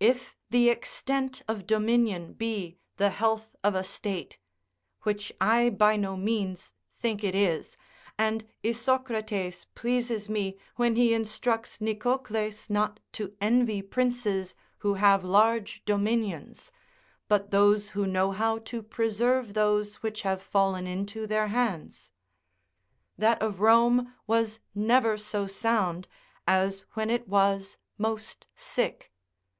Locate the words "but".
17.28-17.52